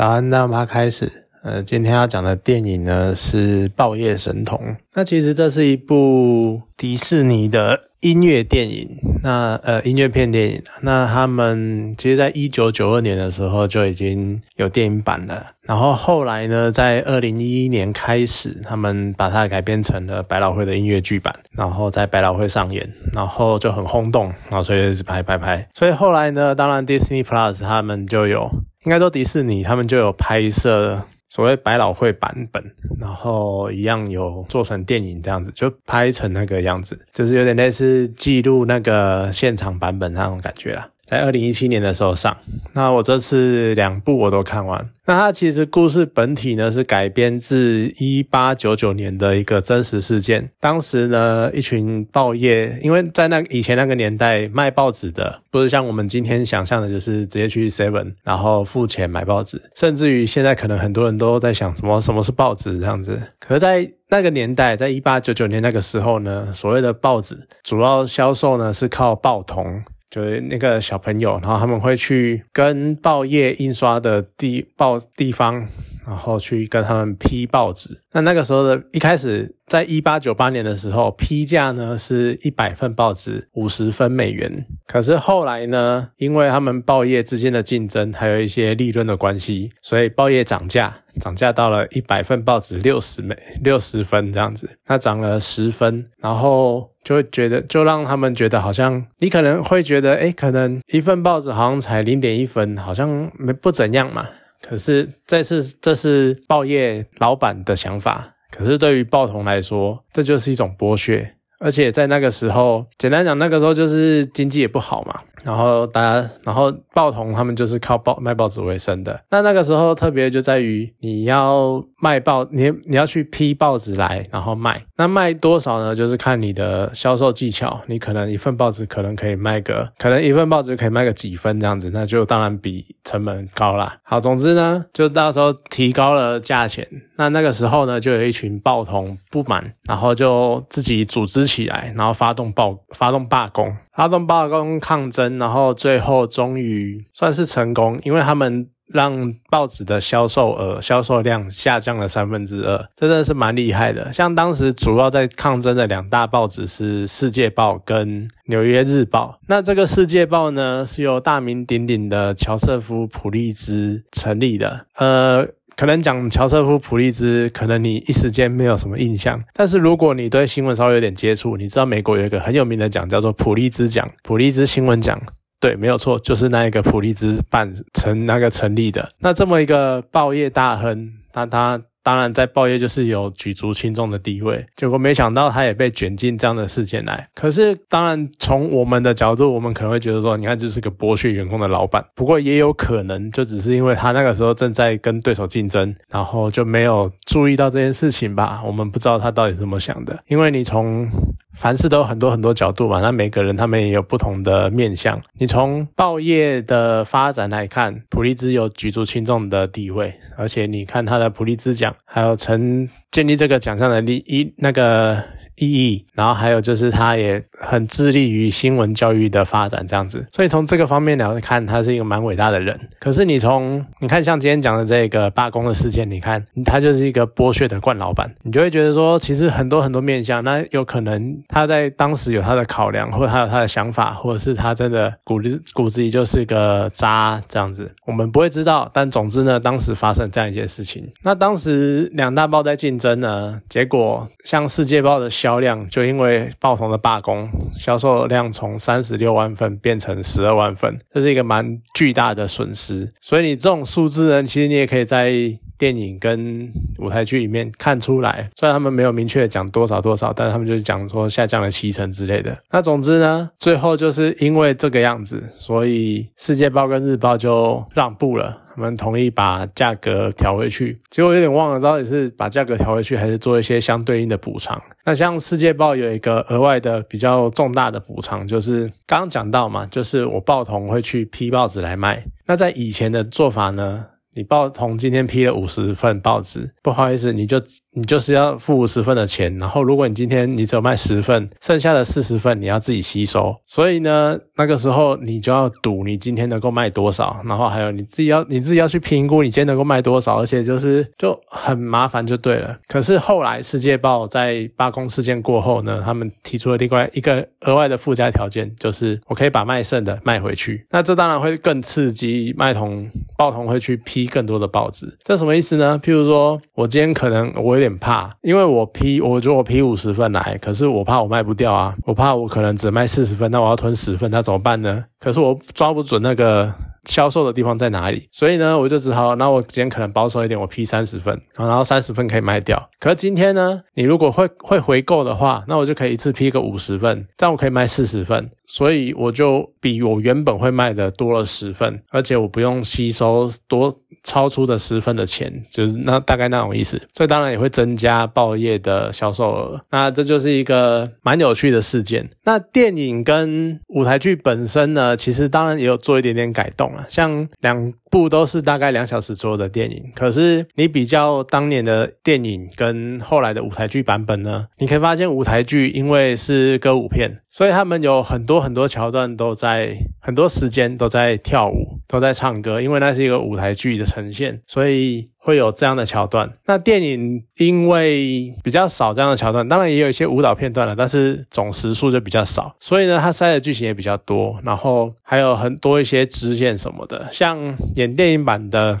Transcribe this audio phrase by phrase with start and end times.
[0.00, 1.12] 早安，那么开始。
[1.42, 4.58] 呃，今天要讲的电影呢是《爆叶神童》。
[4.94, 8.88] 那其实这是一部迪士尼的音乐电影，
[9.22, 10.62] 那呃音乐片电影。
[10.80, 15.48] 那他们其实在一九九二年的时候就已经有电影版了。
[15.60, 25.68] 然后后来呢，在二零一一年开始，他们把它改编成了百老汇的音乐剧版，然后在百老汇上演，然后就很轰动，然后所以一直拍拍拍。
[25.74, 28.50] 所以后来呢，当然 Disney Plus 他们就有，
[28.84, 31.02] 应该说迪士尼他们就有拍摄。
[31.32, 32.60] 所谓百老汇版本，
[32.98, 40.88] 然后一样有做成电影这样子，就拍成那个样子，就是有点类似记录那个现场版本那种感觉啦。
[41.10, 42.36] 在二零一七年的时候上，
[42.72, 44.88] 那我这次两部我都看完。
[45.06, 50.48] 那它其实故事本体呢是改编自一八九九年的一个真实事件。
[50.60, 63.20] 当时呢，一群报业，因为在那以前那个年代卖报纸的，不是像我们今天想象的，就是直接去 Seven 然后付钱买报纸，甚至于现在可能很多人都在想什么什么是报纸这样子。
[63.40, 69.82] 可是，在那个年代，在一八九九年那个时候呢，所谓的报纸主要销售呢是靠报童。
[70.10, 75.68] 就是那个小朋友，然后他们会去跟报业印刷的地报地方。
[76.10, 78.00] 然后去跟他们批报纸。
[78.12, 84.66] 那那个时候的一开始，在一八九八年的时候，批价呢是一百份报纸五十分美元。
[84.88, 94.68] 可是后来呢，因为他们报业之间的竞争，还有一些利润的关系，所以报业涨价，涨价到了一百份报纸六十美六十分这样子。
[94.84, 104.26] 它涨了十分，然后就会觉得，就让他们觉得好像你可能会觉得，哎，可能一份报纸好像才零点一分，好像没不怎样嘛。
[104.66, 111.34] 可是这是这是报业老板的想法，可是对于报童来说，这就是一种剥削。
[111.62, 115.20] 而且在那个时候，简单讲，那个时候就是经济也不好嘛。
[115.44, 119.22] 然后大家，然后报童他们就是靠报卖报纸为生的。
[119.30, 124.82] 那那个时候特别就在于你要卖报，你你要去批报纸来，然后卖。
[124.96, 125.94] 那卖多少呢？
[125.94, 127.82] 就是看你的销售技巧。
[127.86, 133.96] 你可能一份报纸可能可以卖个，可能一份报纸可以卖个几分这样子，那就当然比成本高啦。
[134.02, 136.86] 好，总之呢，就到时候提高了价钱。
[137.16, 145.38] 那那个时候呢，就有一群暴徒不满，然后就自己组织起来，然后发动暴发动罢工，发动罢工抗争。
[145.38, 154.12] 然后最后终于算是成功，因为他们让报纸的销售额、销售量下降了三分之二，真的是蛮厉害的。
[154.12, 159.38] 像当时主要在抗争的两大报纸是《世界报》跟《纽约日报》。
[159.48, 164.86] 那这个《世界报》呢，是由大名鼎鼎的乔瑟夫·普利兹成立的。
[164.96, 165.46] 呃。
[165.76, 169.42] 可能讲乔瑟夫·普利兹，可能你一时间没有什么印象。
[169.54, 175.18] 但是如果你对新闻稍微有点接触，你知道美国有一个很有名的奖叫做普利兹奖，普利兹新闻奖。
[175.60, 179.10] 对，没有错，就是那一个普利兹办成那个成立的。
[179.18, 181.80] 那这么一个报业大亨，那他。
[182.02, 187.28] 当然，在报业就是有举足轻重的地位，结果没想到他也被卷进这样的事件来。
[187.34, 192.02] 可是，当然从我们的角度，我们可能会觉得说，你看这是个剥削员工的老板。
[192.14, 198.62] 不过也有可能，就只是因为他那个时候正在跟对手竞争，然后就没有注意到这件事情吧。
[198.64, 201.06] 我们不知道他到底怎么想的，因为你从。
[201.54, 205.20] 凡事都有很多很多角度嘛，那每个人他们也有不同的面相。
[205.38, 215.22] 你从报业的发展来看，普利兹有举足轻重的地位，而且你看他的普利兹奖，还有曾建立这个奖项的利益那个。
[215.56, 220.26] 意义，然后还有就是他也很致力于新闻教育的发展，这样子。
[220.32, 222.78] 所以从这个方面来看，他是一个蛮伟大的人。
[222.98, 238.90] 可是你从你看像今天讲的这个罢工的事件，你看他就是一个剥削的惯老板，你就会觉得说，其实很多很多面向，那有可能他在当时有他的考量，或者他有他的想法，或者是他真的骨子骨子里就是个渣这样子，我们不会知道。
[238.92, 245.60] 但总之呢，当时发生这样一件事情，那当时两大报在竞争呢，结果像世界报的销。
[245.60, 253.12] 量就因为报童的罢工，销售量从三十六万份变成十二万份，这是一个蛮巨大的损失。
[253.20, 255.30] 所以你这种数字呢，其实你也可以在
[255.76, 258.48] 电影跟舞台剧里面看出来。
[258.56, 262.56] 虽然他们没有明确讲多少多少，但是他们就是讲说下降了七成之类的。
[262.70, 268.62] 那总之呢，最后就是因为这个样子，所以世界报跟日报就让步了。
[268.80, 274.80] 我们同意把价格调回去，结果有点忘了到底是把价格调回去，还是做一些相对应的补偿。
[275.04, 282.24] 那像《世界报》有一个额外的比较重大的补偿，就是刚刚讲到嘛，就是我报童会去批报纸来卖。
[282.46, 287.60] 那在以前的做法呢，你报童今天批了五十份报纸，不好意思，你就
[287.94, 289.58] 你就是要付五十份的钱。
[289.58, 293.56] 然后如果你今天你只有卖十份，剩下的四十份你要自己吸收。
[293.66, 302.78] 所以呢，那个时候你就要赌你今天能够卖多少，然后还有你自己要你自己要去评估你今天能够卖多少，而且就是就很麻烦就对了。
[302.86, 310.86] 可是后来世界报在罢工事件过后呢，他们提出了另外一个额外的附加条件，就是我可以把卖剩的卖回去。
[310.90, 315.18] 那这当然会更刺激卖童报童会去批批更多的报纸。
[315.24, 316.00] 这什么意思呢？
[316.02, 325.04] 譬如说我今天可能我有点怕，因为我批，我觉得我批五十份来，可是我怕我卖不掉啊，我怕我可能只卖四十份，那我要吞十份，那怎么办呢？
[325.18, 326.72] 可是我抓不准那个。
[327.06, 328.28] 销售的地方在哪里？
[328.30, 332.90] 所以呢，我就只好，那我今天可能保守一点，我批三十份，然后三十份可以卖掉。
[333.00, 346.96] 可是今天呢，你如果会会回购的话，那我就可以一次批个五十份，这样我可以卖四十份，所以我就比我原本会卖的多了十份，而且我不用吸收多超出的十份的钱，就是那大概那种意思。
[347.12, 349.80] 所以当然也会增加报业的销售额。
[349.90, 352.30] 那这就是一个蛮有趣的事件。
[352.44, 357.04] 那电影跟舞台剧本身呢，其实当然也有做一点点改动啊。
[357.08, 375.28] 像两部都是大概两小时左右的电影，可是你比较当年的电影跟后来的舞台剧版本呢，你可以发现舞台剧因为是歌舞片，所以他们有很多很多桥段都在很多时间都在跳舞，都在唱歌，因为那是一个舞台剧的呈现，所以。
[375.42, 376.52] 会有这样的桥段。
[376.66, 389.00] 那电影因为比较少这样的桥段，当然也有一些舞蹈片段了，但是总时数就比较少，所以呢，它塞的剧情也比较多，然后还有很多一些支线什么的，像演电影版的。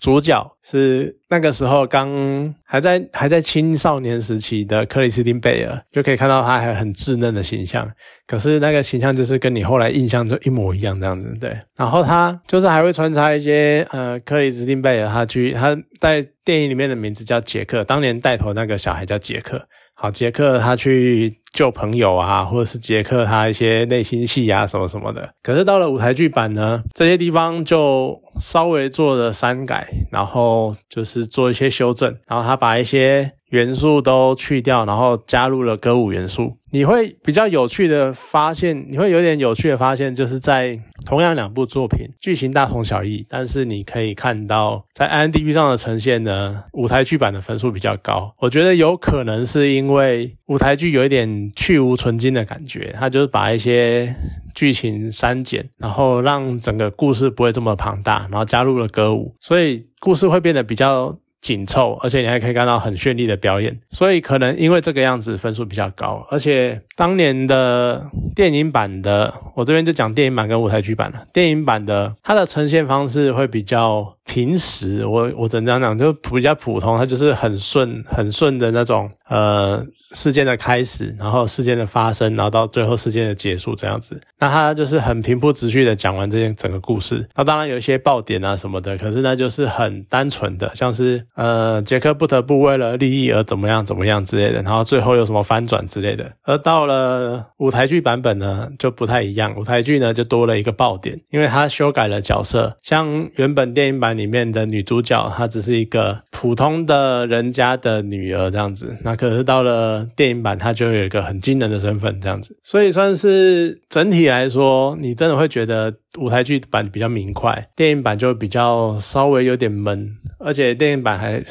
[0.00, 7.90] 主角是那个时候刚还在还在青少年时期的克里斯汀贝尔，就可以看到他还很稚嫩的形象。
[8.26, 11.56] 可是那个形象就是跟你后来印象就一模一样这样子，对。
[11.76, 19.66] 然后他就是还会穿插一些呃，克里斯汀贝尔他去他在电影里面的名字叫杰克，当年带头那个小孩叫杰克。
[20.00, 25.28] 好，杰克他去救朋友啊，或者是杰克他一些内心戏啊，什么什么的。
[25.42, 33.32] 可是到了舞台剧版呢，这些地方就稍微做了删改，然后就是做一些修正，然后他把一些。
[33.50, 48.34] 元素都去掉，然后加入了歌舞元素，你会比较有趣的发现，你会有点有趣的发现，就是在同样两部作品，剧情大同小异，但是你可以看到在 i n d b 上的呈现呢，舞台剧版的分数比较高。
[48.38, 54.14] 我觉得有可能是因为舞台剧有一点去无存精的感觉，它就是把一些
[54.54, 61.18] 剧情删减，然后让整个故事不会这么庞大，然后加入了歌舞，所以故事会变得比较。
[61.48, 66.22] 紧凑，而且你还可以看到很绚丽的表演，所以可能因为这个样子分数比较高。
[66.30, 68.04] 而且当年的
[68.36, 71.24] 电影版的，我这边就讲电影版跟舞台剧版了。
[71.32, 79.82] 电影版的它的呈现方式会比较平实，我我怎样讲就比较普通，它就是很顺很顺的那种呃。
[80.12, 84.20] 事件的开始，然后事件的发生，然后到最后事件的结束，这样子。
[84.38, 87.28] 那他就是很平铺直叙的讲完这件整个故事。
[87.34, 96.32] 那当然有一些爆点啊什么的，可是那就是很单纯的，像是呃杰克不得不为了利益而怎么样怎么样之类的，然后最后有什么翻转之类的。
[96.44, 99.54] 而到了舞台剧版本呢，就不太一样。
[99.56, 108.96] 舞台剧呢就多了一个爆点，因为他修改了角色，像原本电影版里面的女主角，她只是一个普通的人家的女儿这样子。
[109.02, 121.42] 那可是到了电影版它就有一个很惊人的身份，这样子，所以算是整体来说，你真的会觉得舞台剧版比较明快，电影版就比较稍微有点闷，而且电影版还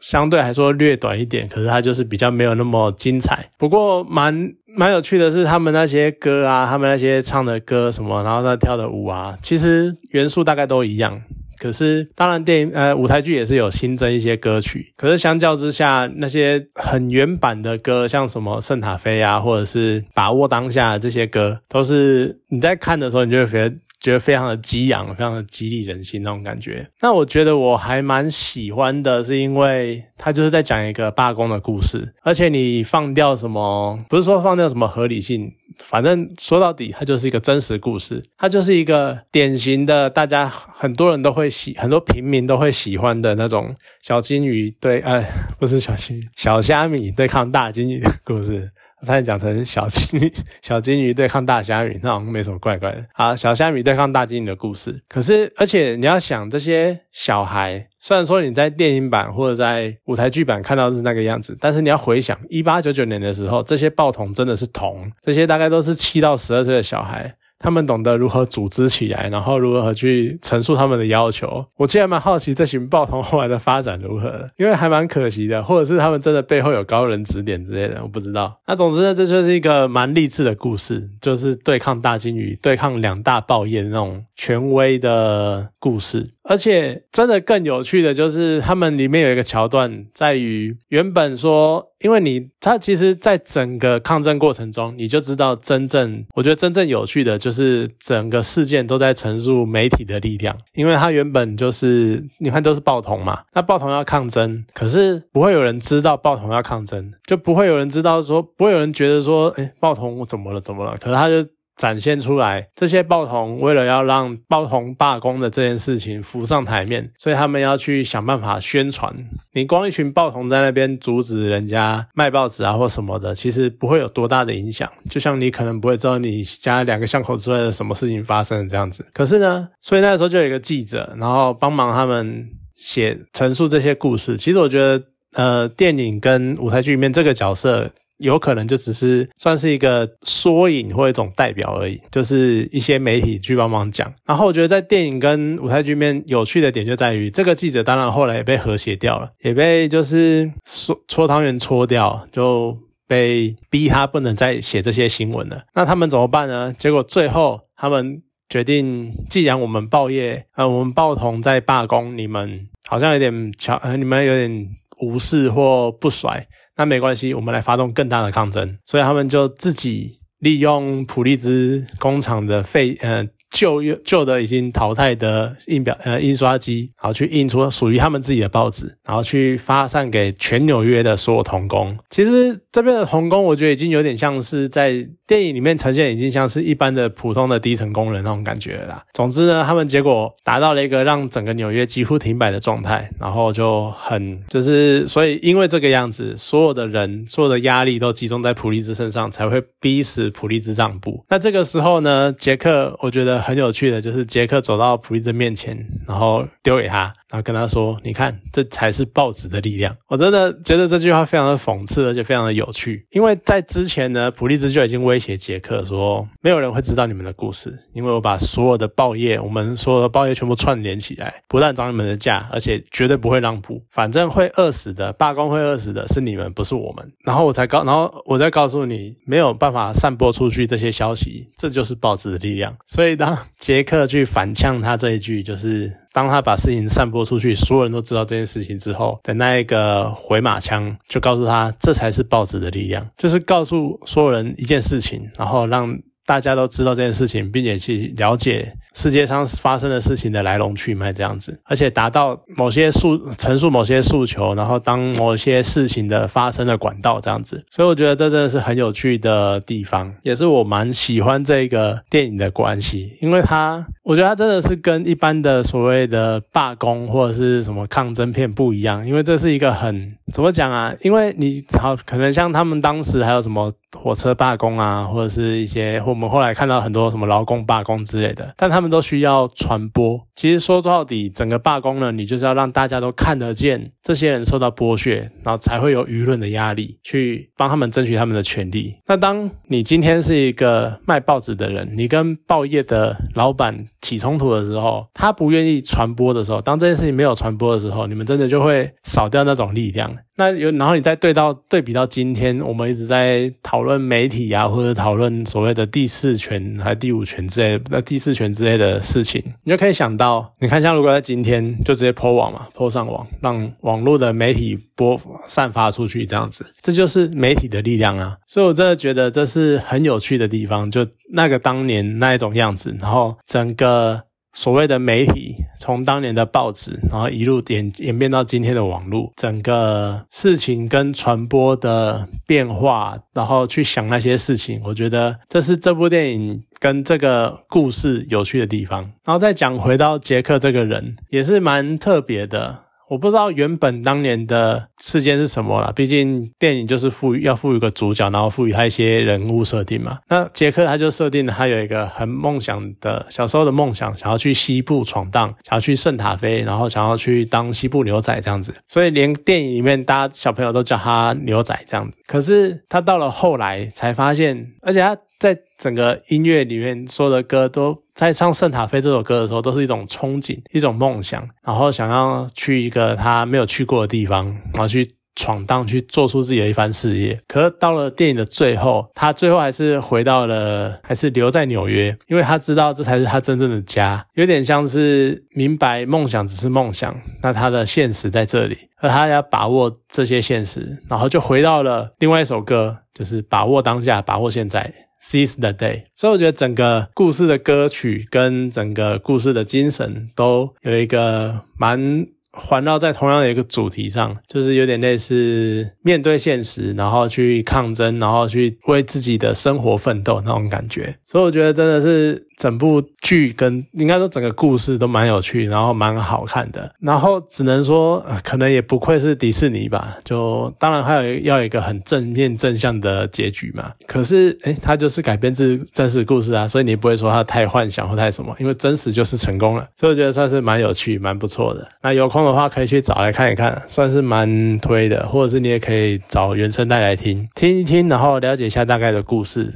[0.00, 3.48] 相对来说略短一点，可是它就是比较没有那么精彩。
[3.56, 11.22] 不过蛮蛮有趣的是，他们那些歌啊，他们那些唱的歌什么，然后他跳的舞啊，其实元素大概都一样。
[11.62, 14.92] 可是，当然，电影呃舞台剧也是有新增一些歌曲。
[14.96, 26.84] 可是相较之下，那些很原版的歌，像什么《圣塔菲》啊，或者是《把握当下》这些歌，都是你在看的时候，你就会觉得觉得非常的激昂，非常的激励人心那种感觉。
[27.00, 35.52] 那我觉得我还蛮喜欢的，是因为它就是在讲一个罢工的故事，而且你放掉什么，不是说放掉什么合理性。
[35.78, 45.24] 反正说到底，它就是一个真实故事，它就是一个典型的大家很多人都会喜，很多平民都会喜欢的那种小金鱼对，呃，
[45.58, 48.70] 不是小金鱼，小虾米对抗大金鱼的故事。
[49.04, 50.32] 差点讲成小金
[50.62, 53.06] 小金鱼对抗大虾米，那好像没什么怪怪的。
[53.14, 57.88] 好，小虾米对抗大金鱼的故事，可是而且你要想这些小孩。
[57.98, 71.64] 虽然说你在电影版或者在舞台剧版看到是那个样子，但是你要回想一八九九年的时候，这些报童真的是童，这些大概都是七到十二岁的小孩，他们懂得如何组织起来，然后如何去陈述他们的要求。
[71.76, 78.60] 我其实蛮好奇这群报童后来的发展如何，因为还蛮可惜的，或者是他们真的背后有高人指点之类的，我不知道。
[78.66, 86.30] 那总之呢，这就是一个蛮励志的故事，就是对抗大金鱼、对抗两大报业那种权威的故事。
[86.44, 110.96] 而且真的更有趣的就是，他们里面有一个桥段，在于原本说，因为你他其实，在整个抗争过程中，你就知道真正，我觉得真正有趣的就是整个事件都在陈述媒体的力量，因为他原本就是你看都是报童嘛，那报童要抗争，可是不会有人知道报童要抗争，就不会有人知道说，不会有人觉得说，哎，报童怎么了，怎么了？
[111.00, 111.48] 可是他就。
[111.82, 119.12] 展现出来，这些报童为了要让报童罢工的这件事情浮上台面，所以他们要去想办法宣传。
[119.52, 124.88] 你光一群报童在那边阻止人家卖报纸啊或什么的，其实不会有多大的影响。
[125.10, 129.04] 就像你可能不会知道你家两个巷口之外的什么事情发生这样子。
[129.12, 132.46] 可是呢，所以那时候就有一个记者，然后帮忙他们
[132.76, 134.36] 写陈述这些故事。
[134.36, 135.02] 其实我觉得，
[135.34, 137.90] 呃，电影跟舞台剧里面这个角色。
[138.22, 144.12] 有可能就只是算是一个缩影或一种代表而已，就是一些媒体去帮忙讲。
[144.24, 155.62] 然后我觉得在电影跟舞台剧面有趣的点就在于，这个记者当然后来也被和谐掉了，也被就是搓搓汤圆搓掉，就被逼他不能再写这些新闻了。
[155.74, 156.74] 那他们怎么办呢？
[156.78, 164.68] 结果最后他们决定，既然我们报业呃我们报童在罢工，你们好像有点巧，你们有点
[165.00, 166.46] 无视或不甩。
[166.76, 168.78] 那没关系，我们来发动更大的抗争。
[168.84, 181.98] 所以他们就自己利用普利兹工厂的废呃旧旧的已经淘汰的印表呃印刷机，然后去印出属于他们自己的报纸，然后去发散给全纽约的所有童工。
[182.10, 185.08] 其实这边的童工，我觉得已经有点像是在。
[185.32, 189.04] 电影里面呈现已经像是一般的普通的低层工人那种感觉了啦。
[189.14, 201.24] 总之呢，他们结果达到了一个让整个纽约几乎停摆的状态，然后就很就是所以因为这个样子，所有的人所有的压力都集中在普利兹身上，才会逼死普利兹让步。
[201.30, 207.10] 那这个时候呢，杰克我觉得很有趣的就是杰克走到普利兹面前，然后丢给他。
[207.32, 213.06] 然后跟他说：“你看，这才是报纸的力量。”我真的觉得这句话非常的讽刺，而且非常的有趣。
[213.10, 223.82] 因为在之前呢，普利兹就已经威胁杰克说：“没有人会知道你们的故事，因为我把所有的报业，我们所有的报业全部串联起来，不但涨你们的价，而且绝对不会让步。
[223.90, 227.12] 反正会饿死的，罢工会饿死的是你们，不是我们。
[227.24, 232.76] 然后我才告，然后我再告诉你，没有办法散播出去这些消息，这就是报纸的力量。
[232.84, 235.90] 所以当杰克去反呛他这一句，就是。
[236.12, 245.98] 当他把事情散播出去，所有人都知道这件事情之后的那一个回马枪，就告诉他，这才是报纸的力量，就是告诉所有人一件事情，然后让。
[246.32, 257.62] 大家都知道这件事情，并且去了解世界上发生的事情的来龙去脉，这样子，而且达到某些诉陈述某些诉求，然后当某些事情的发生的管道，这样子。
[257.70, 270.94] 所以我觉得这真的是很有趣的地方，也是我蛮喜欢这个电影的关系，因为它，我觉得它真的是跟一般的所谓的罢工或者是什么抗争片不一样，因为这是一个很怎么讲啊？
[271.02, 273.70] 因为你好可能像他们当时还有什么。
[273.98, 280.20] 火车罢工啊，或者是一些，我们后来看到很多什么劳工罢工之类的，但他们都需要传播。
[280.34, 288.96] 其实说到底，整个罢工呢，你就是要让大家都看得见这些人受到剥削，然后才会有舆论的压力去帮他们争取他们的权利。
[289.06, 300.16] 那当你今天是一个卖报纸的人，你跟报业的老板起冲突的时候，他不愿意传播的时候，当这件事情没有传播的时候，你们真的就会少掉那种力量。
[300.36, 318.36] 那有，然后你再对到对比到今天，我们一直在讨论媒体啊，或者讨论所谓的第四权还是第五权之类，那第四权之类的事情，你就可以想到，你看像如果在今天就直接抛网嘛，抛上网，让网络的媒体播散发出去这样子，这就是媒体的力量啊！
[318.46, 324.22] 所以我真的觉得这是很有趣的地方，就那个当年那一种样子，然后整个。
[324.54, 339.00] 所谓的媒体，从当年的报纸，然后一路演演变到今天的网络，整个事情跟传播的变化，然后去想那些事情，我觉得这是这部电影跟这个故事有趣的地方。
[339.24, 342.84] 然后再讲回到杰克这个人，也是蛮特别的。
[343.12, 350.18] 我不知道原本当年的事件是什么了，毕竟电影就是赋予要赋予个主角，然后赋予他一些人物设定嘛。
[350.30, 358.74] 那杰克他就设定了他有一个很梦想的小时候的梦想，想要去西部闯荡，想要去圣塔菲，然后想要去当西部牛仔这样子。
[358.88, 362.16] 所以连电影里面大家小朋友都叫他牛仔这样子。
[362.26, 365.14] 可是他到了后来才发现，而且他。
[365.42, 375.16] 在整个音乐里面，所有的歌都在唱《圣塔菲》这首歌的时候，都是一种憧憬，一种梦想，然后想要去一个他没有去过的地方，然后去。
[375.34, 396.02] 闯荡去做出自己的一番事业，可是到了电影的最后，他最后还是回到了， 还是留在纽约，因为他知道这才是他真正的家，有点像是明白梦想只是梦想，那他的现实在这里，而他要把握这些现实，然后就回到了另外一首歌，就是把握当下，把握现在，seize the day。
[396.14, 402.26] 所以我觉得整个故事的歌曲跟整个故事的精神都有一个蛮。
[402.54, 411.16] 环绕在同样的一个主题上，就是有点类似面对现实，然后去抗争，然后去为自己的生活奋斗那种感觉。
[411.24, 412.46] 所以我觉得真的是。
[412.62, 416.94] 整部剧跟应该说整个故事都蛮有趣，然后蛮好看的。
[417.00, 420.16] 然后只能说，可能也不愧是迪士尼吧。
[420.22, 423.90] 就当然还有要有一个很正面正向的结局嘛。
[424.06, 429.84] 可是，诶，它就是改编自真实故事啊，所以你不会说它太幻想或太什么，因为真实就是成功了。
[429.96, 431.88] 所以我觉得算是蛮有趣、蛮不错的。
[432.00, 435.26] 那有空的话可以去找来看一看，算是蛮推的。
[435.26, 439.72] 或者是你也可以找原声带来听听一听，然后了解一下大概的故事。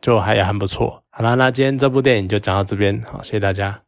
[0.00, 1.02] 就还也很不错。
[1.20, 3.78] 好啦，那今天这部电影就讲到这边，好，谢谢大家。